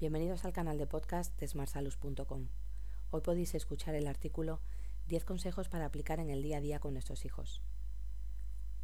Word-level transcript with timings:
Bienvenidos 0.00 0.44
al 0.44 0.52
canal 0.52 0.78
de 0.78 0.86
podcast 0.86 1.36
de 1.40 1.48
smartsalus.com. 1.48 2.46
Hoy 3.10 3.20
podéis 3.20 3.56
escuchar 3.56 3.96
el 3.96 4.06
artículo 4.06 4.60
10 5.08 5.24
consejos 5.24 5.68
para 5.68 5.86
aplicar 5.86 6.20
en 6.20 6.30
el 6.30 6.40
día 6.40 6.58
a 6.58 6.60
día 6.60 6.78
con 6.78 6.92
nuestros 6.92 7.24
hijos. 7.24 7.64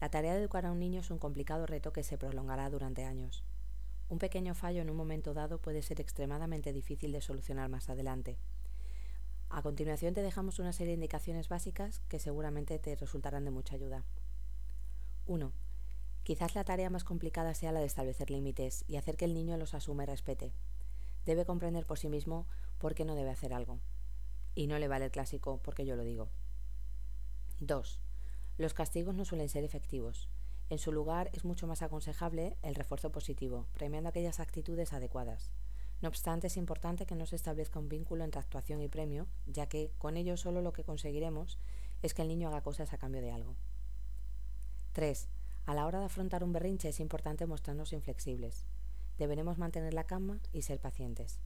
La 0.00 0.08
tarea 0.08 0.32
de 0.32 0.40
educar 0.40 0.64
a 0.64 0.72
un 0.72 0.78
niño 0.78 1.00
es 1.00 1.10
un 1.10 1.18
complicado 1.18 1.66
reto 1.66 1.92
que 1.92 2.02
se 2.02 2.16
prolongará 2.16 2.70
durante 2.70 3.04
años. 3.04 3.44
Un 4.08 4.20
pequeño 4.20 4.54
fallo 4.54 4.80
en 4.80 4.88
un 4.88 4.96
momento 4.96 5.34
dado 5.34 5.58
puede 5.58 5.82
ser 5.82 6.00
extremadamente 6.00 6.72
difícil 6.72 7.12
de 7.12 7.20
solucionar 7.20 7.68
más 7.68 7.90
adelante. 7.90 8.38
A 9.50 9.60
continuación 9.60 10.14
te 10.14 10.22
dejamos 10.22 10.60
una 10.60 10.72
serie 10.72 10.92
de 10.92 10.94
indicaciones 10.94 11.50
básicas 11.50 12.00
que 12.08 12.20
seguramente 12.20 12.78
te 12.78 12.96
resultarán 12.96 13.44
de 13.44 13.50
mucha 13.50 13.74
ayuda. 13.74 14.06
1. 15.26 15.52
Quizás 16.22 16.54
la 16.54 16.64
tarea 16.64 16.88
más 16.88 17.04
complicada 17.04 17.52
sea 17.52 17.70
la 17.70 17.80
de 17.80 17.86
establecer 17.86 18.30
límites 18.30 18.86
y 18.88 18.96
hacer 18.96 19.18
que 19.18 19.26
el 19.26 19.34
niño 19.34 19.58
los 19.58 19.74
asume 19.74 20.04
y 20.04 20.06
respete 20.06 20.54
debe 21.26 21.44
comprender 21.44 21.86
por 21.86 21.98
sí 21.98 22.08
mismo 22.08 22.46
por 22.78 22.94
qué 22.94 23.04
no 23.04 23.14
debe 23.14 23.30
hacer 23.30 23.52
algo. 23.52 23.80
Y 24.54 24.66
no 24.66 24.78
le 24.78 24.88
vale 24.88 25.06
el 25.06 25.10
clásico 25.10 25.60
porque 25.62 25.86
yo 25.86 25.96
lo 25.96 26.04
digo. 26.04 26.28
2. 27.60 28.00
Los 28.58 28.74
castigos 28.74 29.14
no 29.14 29.24
suelen 29.24 29.48
ser 29.48 29.64
efectivos. 29.64 30.28
En 30.68 30.78
su 30.78 30.92
lugar 30.92 31.30
es 31.32 31.44
mucho 31.44 31.66
más 31.66 31.82
aconsejable 31.82 32.56
el 32.62 32.74
refuerzo 32.74 33.12
positivo, 33.12 33.66
premiando 33.74 34.08
aquellas 34.08 34.40
actitudes 34.40 34.92
adecuadas. 34.92 35.52
No 36.00 36.08
obstante, 36.08 36.48
es 36.48 36.56
importante 36.56 37.06
que 37.06 37.14
no 37.14 37.26
se 37.26 37.36
establezca 37.36 37.78
un 37.78 37.88
vínculo 37.88 38.24
entre 38.24 38.40
actuación 38.40 38.82
y 38.82 38.88
premio, 38.88 39.28
ya 39.46 39.68
que 39.68 39.92
con 39.98 40.16
ello 40.16 40.36
solo 40.36 40.60
lo 40.60 40.72
que 40.72 40.82
conseguiremos 40.82 41.58
es 42.02 42.14
que 42.14 42.22
el 42.22 42.28
niño 42.28 42.48
haga 42.48 42.62
cosas 42.62 42.92
a 42.92 42.98
cambio 42.98 43.22
de 43.22 43.30
algo. 43.30 43.54
3. 44.92 45.28
A 45.66 45.74
la 45.74 45.86
hora 45.86 46.00
de 46.00 46.06
afrontar 46.06 46.42
un 46.42 46.52
berrinche 46.52 46.88
es 46.88 46.98
importante 46.98 47.46
mostrarnos 47.46 47.92
inflexibles. 47.92 48.66
Deberemos 49.22 49.56
mantener 49.56 49.94
la 49.94 50.02
calma 50.02 50.40
y 50.52 50.62
ser 50.62 50.80
pacientes. 50.80 51.38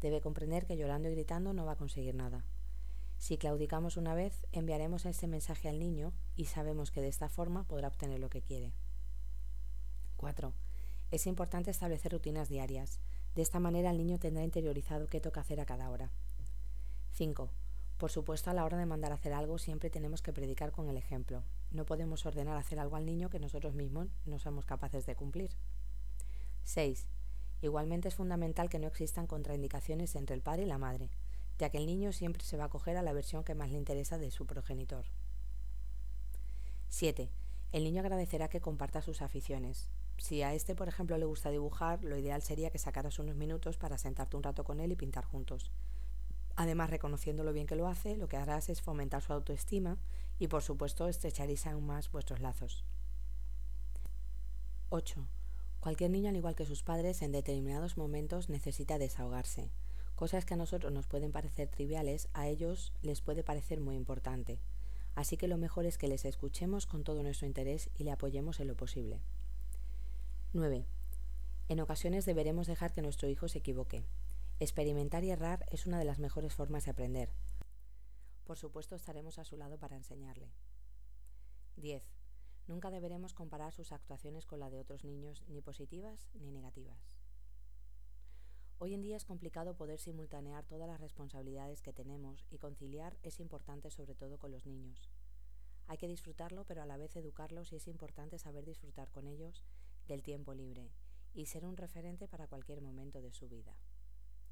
Debe 0.00 0.22
comprender 0.22 0.64
que 0.64 0.78
llorando 0.78 1.10
y 1.10 1.12
gritando 1.12 1.52
no 1.52 1.66
va 1.66 1.72
a 1.72 1.76
conseguir 1.76 2.14
nada. 2.14 2.46
Si 3.18 3.36
claudicamos 3.36 3.98
una 3.98 4.14
vez, 4.14 4.46
enviaremos 4.52 5.04
ese 5.04 5.26
mensaje 5.26 5.68
al 5.68 5.78
niño 5.78 6.14
y 6.36 6.46
sabemos 6.46 6.90
que 6.90 7.02
de 7.02 7.08
esta 7.08 7.28
forma 7.28 7.64
podrá 7.64 7.88
obtener 7.88 8.18
lo 8.18 8.30
que 8.30 8.40
quiere. 8.40 8.72
4. 10.16 10.54
Es 11.10 11.26
importante 11.26 11.70
establecer 11.70 12.12
rutinas 12.12 12.48
diarias. 12.48 12.98
De 13.34 13.42
esta 13.42 13.60
manera 13.60 13.90
el 13.90 13.98
niño 13.98 14.18
tendrá 14.18 14.42
interiorizado 14.42 15.06
qué 15.06 15.20
toca 15.20 15.42
hacer 15.42 15.60
a 15.60 15.66
cada 15.66 15.90
hora. 15.90 16.12
5. 17.12 17.50
Por 17.98 18.10
supuesto, 18.10 18.48
a 18.48 18.54
la 18.54 18.64
hora 18.64 18.78
de 18.78 18.86
mandar 18.86 19.12
a 19.12 19.16
hacer 19.16 19.34
algo 19.34 19.58
siempre 19.58 19.90
tenemos 19.90 20.22
que 20.22 20.32
predicar 20.32 20.72
con 20.72 20.88
el 20.88 20.96
ejemplo. 20.96 21.44
No 21.72 21.84
podemos 21.84 22.24
ordenar 22.24 22.56
hacer 22.56 22.78
algo 22.78 22.96
al 22.96 23.04
niño 23.04 23.28
que 23.28 23.38
nosotros 23.38 23.74
mismos 23.74 24.08
no 24.24 24.38
somos 24.38 24.64
capaces 24.64 25.04
de 25.04 25.14
cumplir. 25.14 25.50
6. 26.66 27.06
Igualmente 27.62 28.08
es 28.08 28.16
fundamental 28.16 28.68
que 28.68 28.80
no 28.80 28.88
existan 28.88 29.28
contraindicaciones 29.28 30.16
entre 30.16 30.34
el 30.34 30.42
padre 30.42 30.64
y 30.64 30.66
la 30.66 30.78
madre, 30.78 31.10
ya 31.58 31.70
que 31.70 31.78
el 31.78 31.86
niño 31.86 32.12
siempre 32.12 32.42
se 32.42 32.56
va 32.56 32.64
a 32.64 32.66
acoger 32.66 32.96
a 32.96 33.02
la 33.02 33.12
versión 33.12 33.44
que 33.44 33.54
más 33.54 33.70
le 33.70 33.78
interesa 33.78 34.18
de 34.18 34.32
su 34.32 34.46
progenitor. 34.46 35.06
7. 36.88 37.30
El 37.70 37.84
niño 37.84 38.00
agradecerá 38.00 38.48
que 38.48 38.60
comparta 38.60 39.00
sus 39.00 39.22
aficiones. 39.22 39.90
Si 40.18 40.42
a 40.42 40.54
este, 40.54 40.74
por 40.74 40.88
ejemplo, 40.88 41.16
le 41.18 41.24
gusta 41.24 41.50
dibujar, 41.50 42.02
lo 42.02 42.16
ideal 42.16 42.42
sería 42.42 42.70
que 42.70 42.78
sacaras 42.78 43.20
unos 43.20 43.36
minutos 43.36 43.76
para 43.76 43.96
sentarte 43.96 44.36
un 44.36 44.42
rato 44.42 44.64
con 44.64 44.80
él 44.80 44.90
y 44.90 44.96
pintar 44.96 45.24
juntos. 45.24 45.70
Además, 46.56 46.90
reconociendo 46.90 47.44
lo 47.44 47.52
bien 47.52 47.66
que 47.68 47.76
lo 47.76 47.86
hace, 47.86 48.16
lo 48.16 48.26
que 48.26 48.38
harás 48.38 48.70
es 48.70 48.82
fomentar 48.82 49.22
su 49.22 49.32
autoestima 49.32 49.98
y, 50.40 50.48
por 50.48 50.62
supuesto, 50.62 51.06
estrecharéis 51.06 51.66
aún 51.66 51.86
más 51.86 52.10
vuestros 52.10 52.40
lazos. 52.40 52.84
8. 54.88 55.28
Cualquier 55.86 56.10
niño, 56.10 56.30
al 56.30 56.36
igual 56.36 56.56
que 56.56 56.66
sus 56.66 56.82
padres, 56.82 57.22
en 57.22 57.30
determinados 57.30 57.96
momentos 57.96 58.48
necesita 58.48 58.98
desahogarse. 58.98 59.70
Cosas 60.16 60.44
que 60.44 60.54
a 60.54 60.56
nosotros 60.56 60.92
nos 60.92 61.06
pueden 61.06 61.30
parecer 61.30 61.68
triviales, 61.68 62.28
a 62.32 62.48
ellos 62.48 62.92
les 63.02 63.20
puede 63.20 63.44
parecer 63.44 63.78
muy 63.78 63.94
importante. 63.94 64.58
Así 65.14 65.36
que 65.36 65.46
lo 65.46 65.58
mejor 65.58 65.86
es 65.86 65.96
que 65.96 66.08
les 66.08 66.24
escuchemos 66.24 66.86
con 66.86 67.04
todo 67.04 67.22
nuestro 67.22 67.46
interés 67.46 67.88
y 67.94 68.02
le 68.02 68.10
apoyemos 68.10 68.58
en 68.58 68.66
lo 68.66 68.74
posible. 68.74 69.20
9. 70.54 70.86
En 71.68 71.80
ocasiones 71.80 72.26
deberemos 72.26 72.66
dejar 72.66 72.92
que 72.92 73.02
nuestro 73.02 73.28
hijo 73.28 73.46
se 73.46 73.58
equivoque. 73.58 74.02
Experimentar 74.58 75.22
y 75.22 75.30
errar 75.30 75.66
es 75.70 75.86
una 75.86 76.00
de 76.00 76.04
las 76.04 76.18
mejores 76.18 76.52
formas 76.52 76.86
de 76.86 76.90
aprender. 76.90 77.30
Por 78.42 78.58
supuesto 78.58 78.96
estaremos 78.96 79.38
a 79.38 79.44
su 79.44 79.56
lado 79.56 79.78
para 79.78 79.94
enseñarle. 79.94 80.50
10. 81.76 82.02
Nunca 82.66 82.90
deberemos 82.90 83.32
comparar 83.32 83.72
sus 83.72 83.92
actuaciones 83.92 84.44
con 84.44 84.58
la 84.58 84.70
de 84.70 84.80
otros 84.80 85.04
niños, 85.04 85.44
ni 85.48 85.60
positivas 85.60 86.28
ni 86.34 86.50
negativas. 86.50 87.16
Hoy 88.78 88.92
en 88.92 89.02
día 89.02 89.16
es 89.16 89.24
complicado 89.24 89.76
poder 89.76 89.98
simultanear 89.98 90.66
todas 90.66 90.88
las 90.88 91.00
responsabilidades 91.00 91.80
que 91.80 91.92
tenemos 91.92 92.44
y 92.50 92.58
conciliar 92.58 93.16
es 93.22 93.40
importante 93.40 93.90
sobre 93.90 94.14
todo 94.14 94.36
con 94.38 94.50
los 94.50 94.66
niños. 94.66 95.10
Hay 95.86 95.96
que 95.96 96.08
disfrutarlo, 96.08 96.64
pero 96.64 96.82
a 96.82 96.86
la 96.86 96.96
vez 96.96 97.14
educarlos 97.16 97.72
y 97.72 97.76
es 97.76 97.86
importante 97.86 98.38
saber 98.38 98.66
disfrutar 98.66 99.10
con 99.12 99.28
ellos 99.28 99.64
del 100.08 100.22
tiempo 100.22 100.52
libre 100.52 100.90
y 101.32 101.46
ser 101.46 101.64
un 101.64 101.76
referente 101.76 102.26
para 102.26 102.48
cualquier 102.48 102.80
momento 102.80 103.22
de 103.22 103.32
su 103.32 103.48
vida. 103.48 103.76